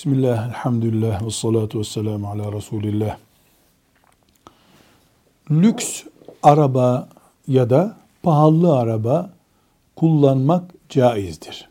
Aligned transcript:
Bismillah, 0.00 0.48
elhamdülillah, 0.48 1.26
ve 1.26 1.30
salatu 1.30 1.78
ve 1.78 1.84
selamu 1.84 2.28
ala 2.30 2.52
Resulillah. 2.52 3.16
Lüks 5.50 6.04
araba 6.42 7.08
ya 7.46 7.70
da 7.70 7.96
pahalı 8.22 8.78
araba 8.78 9.30
kullanmak 9.96 10.74
caizdir. 10.88 11.68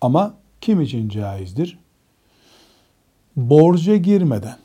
Ama 0.00 0.34
kim 0.60 0.80
için 0.80 1.08
caizdir? 1.08 1.78
Borca 3.36 3.96
girmeden, 3.96 4.58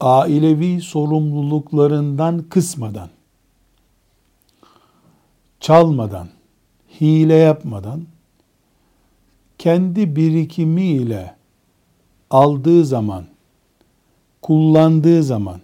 ailevi 0.00 0.80
sorumluluklarından 0.80 2.42
kısmadan, 2.42 3.10
çalmadan, 5.60 6.28
hile 7.00 7.34
yapmadan, 7.34 8.02
kendi 9.58 10.16
birikimiyle 10.16 11.36
aldığı 12.30 12.84
zaman, 12.84 13.24
kullandığı 14.42 15.22
zaman 15.22 15.60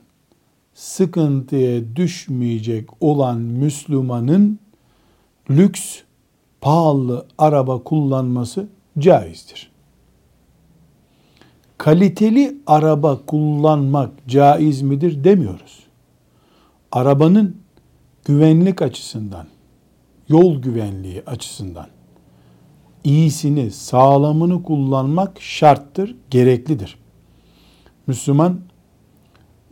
sıkıntıya 0.74 1.96
düşmeyecek 1.96 3.02
olan 3.02 3.40
Müslümanın 3.40 4.58
lüks, 5.50 6.00
pahalı 6.60 7.26
araba 7.38 7.82
kullanması 7.82 8.68
caizdir. 8.98 9.70
Kaliteli 11.78 12.58
araba 12.66 13.20
kullanmak 13.26 14.10
caiz 14.28 14.82
midir 14.82 15.24
demiyoruz. 15.24 15.84
Arabanın 16.92 17.56
güvenlik 18.24 18.82
açısından, 18.82 19.46
yol 20.28 20.62
güvenliği 20.62 21.22
açısından 21.26 21.86
iyisini, 23.04 23.70
sağlamını 23.70 24.62
kullanmak 24.62 25.40
şarttır, 25.40 26.16
gereklidir. 26.30 26.98
Müslüman 28.06 28.60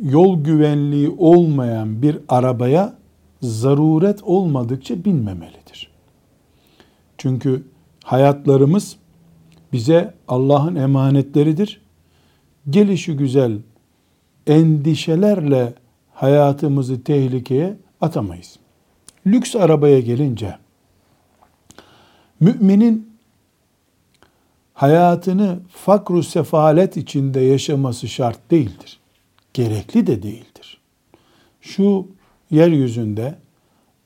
yol 0.02 0.44
güvenliği 0.44 1.14
olmayan 1.18 2.02
bir 2.02 2.18
arabaya 2.28 2.94
zaruret 3.42 4.22
olmadıkça 4.22 5.04
binmemelidir. 5.04 5.90
Çünkü 7.18 7.64
hayatlarımız 8.04 8.96
bize 9.72 10.14
Allah'ın 10.28 10.74
emanetleridir. 10.74 11.82
Gelişi 12.70 13.16
güzel 13.16 13.58
endişelerle 14.46 15.74
hayatımızı 16.14 17.04
tehlikeye 17.04 17.76
atamayız. 18.00 18.58
Lüks 19.26 19.56
arabaya 19.56 20.00
gelince 20.00 20.56
müminin 22.40 23.11
hayatını 24.74 25.58
fakru 25.68 26.22
sefalet 26.22 26.96
içinde 26.96 27.40
yaşaması 27.40 28.08
şart 28.08 28.50
değildir. 28.50 29.00
Gerekli 29.54 30.06
de 30.06 30.22
değildir. 30.22 30.80
Şu 31.60 32.08
yeryüzünde 32.50 33.38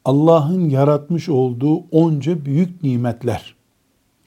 Allah'ın 0.04 0.68
yaratmış 0.68 1.28
olduğu 1.28 1.76
onca 1.76 2.44
büyük 2.44 2.82
nimetler, 2.82 3.54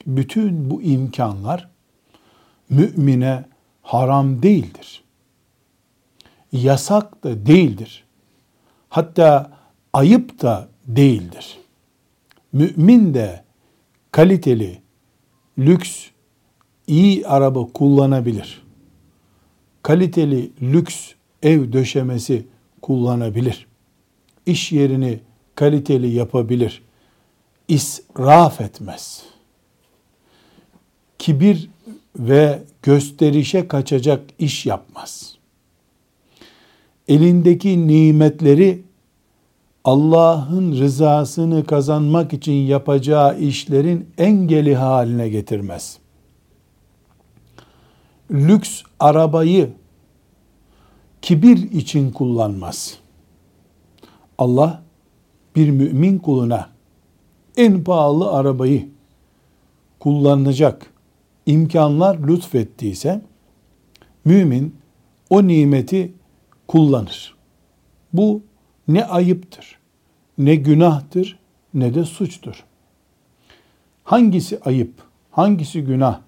bütün 0.06 0.70
bu 0.70 0.82
imkanlar 0.82 1.68
mümine 2.70 3.44
haram 3.82 4.42
değildir. 4.42 5.04
Yasak 6.52 7.24
da 7.24 7.46
değildir. 7.46 8.04
Hatta 8.88 9.50
ayıp 9.92 10.42
da 10.42 10.68
değildir. 10.86 11.58
Mümin 12.52 13.14
de 13.14 13.44
kaliteli, 14.10 14.78
lüks 15.58 16.10
iyi 16.90 17.26
araba 17.26 17.66
kullanabilir. 17.66 18.62
Kaliteli 19.82 20.50
lüks 20.62 21.12
ev 21.42 21.72
döşemesi 21.72 22.46
kullanabilir. 22.82 23.66
İş 24.46 24.72
yerini 24.72 25.20
kaliteli 25.54 26.10
yapabilir. 26.10 26.82
İsraf 27.68 28.60
etmez. 28.60 29.22
Kibir 31.18 31.70
ve 32.18 32.62
gösterişe 32.82 33.68
kaçacak 33.68 34.22
iş 34.38 34.66
yapmaz. 34.66 35.36
Elindeki 37.08 37.86
nimetleri 37.86 38.82
Allah'ın 39.84 40.72
rızasını 40.72 41.64
kazanmak 41.66 42.32
için 42.32 42.52
yapacağı 42.52 43.40
işlerin 43.40 44.08
engeli 44.18 44.74
haline 44.76 45.28
getirmez 45.28 46.00
lüks 48.30 48.82
arabayı 49.00 49.70
kibir 51.22 51.70
için 51.72 52.10
kullanmaz. 52.10 52.98
Allah 54.38 54.82
bir 55.56 55.70
mümin 55.70 56.18
kuluna 56.18 56.70
en 57.56 57.84
pahalı 57.84 58.30
arabayı 58.30 58.88
kullanacak 59.98 60.92
imkanlar 61.46 62.18
lütfettiyse 62.28 63.22
mümin 64.24 64.76
o 65.30 65.46
nimeti 65.46 66.12
kullanır. 66.68 67.34
Bu 68.12 68.42
ne 68.88 69.04
ayıptır, 69.04 69.78
ne 70.38 70.54
günahtır, 70.54 71.38
ne 71.74 71.94
de 71.94 72.04
suçtur. 72.04 72.64
Hangisi 74.04 74.60
ayıp, 74.64 74.94
hangisi 75.30 75.84
günah 75.84 76.20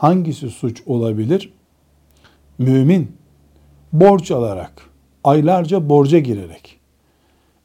hangisi 0.00 0.50
suç 0.50 0.82
olabilir? 0.86 1.52
Mümin 2.58 3.12
borç 3.92 4.30
alarak, 4.30 4.90
aylarca 5.24 5.88
borca 5.88 6.18
girerek, 6.18 6.80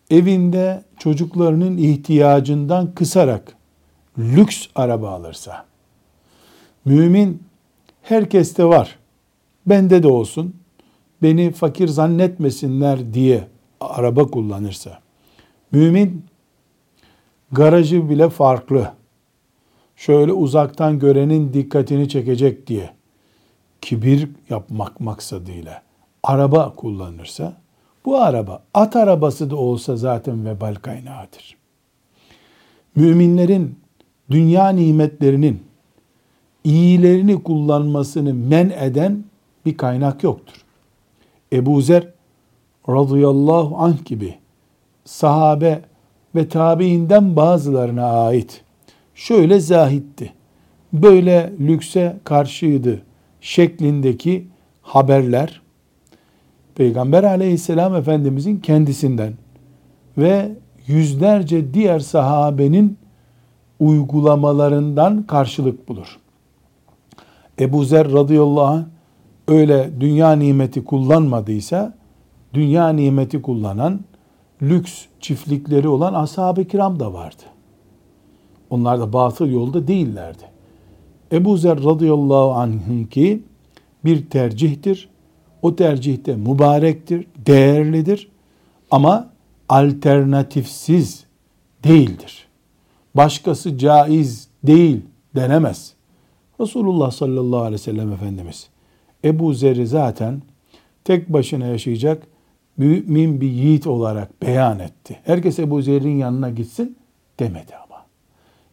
evinde 0.10 0.84
çocuklarının 1.00 1.78
ihtiyacından 1.78 2.96
kısarak 2.96 3.56
lüks 4.18 4.68
araba 4.76 5.10
alırsa, 5.10 5.66
mümin 6.86 7.44
herkeste 8.02 8.66
var, 8.66 9.00
bende 9.66 10.04
de 10.04 10.08
olsun, 10.08 10.56
beni 11.22 11.52
fakir 11.52 11.88
zannetmesinler 11.88 13.14
diye 13.14 13.48
araba 13.80 14.28
kullanırsa, 14.28 15.00
mümin 15.72 16.26
garajı 17.52 18.10
bile 18.10 18.30
farklı, 18.30 18.94
şöyle 19.96 20.34
uzaktan 20.34 21.00
görenin 21.00 21.54
dikkatini 21.54 22.10
çekecek 22.10 22.68
diye 22.68 22.90
kibir 23.82 24.30
yapmak 24.50 25.00
maksadıyla 25.00 25.82
araba 26.24 26.74
kullanırsa 26.74 27.54
bu 28.06 28.18
araba 28.22 28.64
at 28.74 28.96
arabası 28.96 29.50
da 29.50 29.56
olsa 29.56 29.96
zaten 29.96 30.46
vebal 30.46 30.76
kaynağıdır. 30.76 31.58
Müminlerin 32.96 33.80
dünya 34.30 34.70
nimetlerinin 34.70 35.64
iyilerini 36.64 37.44
kullanmasını 37.44 38.34
men 38.34 38.70
eden 38.70 39.24
bir 39.66 39.78
kaynak 39.78 40.24
yoktur. 40.24 40.66
Ebu 41.54 41.82
Zer 41.82 42.08
radıyallahu 42.90 43.78
anh 43.78 44.06
gibi 44.06 44.36
sahabe 45.06 45.82
ve 46.36 46.50
tabiinden 46.50 47.36
bazılarına 47.36 48.06
ait 48.06 48.65
şöyle 49.16 49.60
zahitti, 49.60 50.34
böyle 50.94 51.54
lükse 51.60 52.18
karşıydı 52.24 53.02
şeklindeki 53.42 54.48
haberler 54.82 55.62
Peygamber 56.76 57.24
aleyhisselam 57.24 57.96
efendimizin 57.96 58.60
kendisinden 58.60 59.34
ve 60.18 60.52
yüzlerce 60.88 61.74
diğer 61.74 62.00
sahabenin 62.00 62.98
uygulamalarından 63.80 65.24
karşılık 65.24 65.90
bulur. 65.90 66.20
Ebu 67.60 67.84
Zer 67.86 68.12
radıyallahu 68.12 68.66
anh 68.66 68.84
öyle 69.48 69.90
dünya 70.00 70.32
nimeti 70.32 70.86
kullanmadıysa 70.86 71.94
dünya 72.54 72.90
nimeti 72.90 73.42
kullanan 73.42 74.00
lüks 74.62 75.06
çiftlikleri 75.20 75.88
olan 75.88 76.14
ashab-ı 76.14 76.66
kiram 76.66 77.00
da 77.00 77.14
vardı. 77.14 77.44
Onlar 78.70 79.00
da 79.00 79.14
batıl 79.14 79.48
yolda 79.48 79.88
değillerdi. 79.88 80.44
Ebu 81.32 81.58
Zer 81.58 81.84
radıyallahu 81.84 82.52
anh'ın 82.52 83.04
ki 83.04 83.44
bir 84.06 84.30
tercihtir. 84.30 85.10
O 85.62 85.76
tercihte 85.76 86.36
mübarektir, 86.36 87.28
değerlidir 87.46 88.30
ama 88.92 89.30
alternatifsiz 89.70 91.26
değildir. 91.84 92.48
Başkası 93.16 93.78
caiz 93.78 94.48
değil 94.64 95.02
denemez. 95.36 95.94
Resulullah 96.60 97.12
sallallahu 97.12 97.60
aleyhi 97.60 97.74
ve 97.74 97.78
sellem 97.78 98.12
Efendimiz 98.12 98.70
Ebu 99.24 99.54
Zer'i 99.54 99.88
zaten 99.88 100.42
tek 101.04 101.34
başına 101.34 101.66
yaşayacak 101.66 102.28
mümin 102.78 103.42
bir 103.42 103.50
yiğit 103.50 103.88
olarak 103.88 104.42
beyan 104.42 104.80
etti. 104.80 105.20
Herkes 105.24 105.60
Ebu 105.60 105.82
Zer'in 105.82 106.18
yanına 106.18 106.50
gitsin 106.50 106.98
demedi 107.40 107.72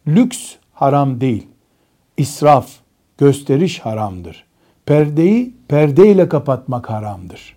lüks 0.07 0.55
haram 0.73 1.21
değil. 1.21 1.47
İsraf, 2.17 2.69
gösteriş 3.17 3.79
haramdır. 3.79 4.45
Perdeyi 4.85 5.53
perdeyle 5.67 6.29
kapatmak 6.29 6.89
haramdır. 6.89 7.55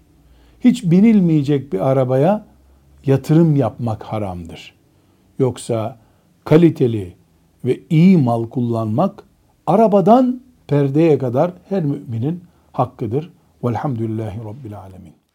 Hiç 0.60 0.84
binilmeyecek 0.84 1.72
bir 1.72 1.88
arabaya 1.90 2.46
yatırım 3.06 3.56
yapmak 3.56 4.02
haramdır. 4.02 4.74
Yoksa 5.38 5.98
kaliteli 6.44 7.14
ve 7.64 7.80
iyi 7.90 8.18
mal 8.18 8.48
kullanmak 8.48 9.24
arabadan 9.66 10.40
perdeye 10.66 11.18
kadar 11.18 11.52
her 11.68 11.84
müminin 11.84 12.44
hakkıdır. 12.72 13.30
Velhamdülillahi 13.64 14.38
Rabbil 14.38 14.78
Alemin. 14.78 15.25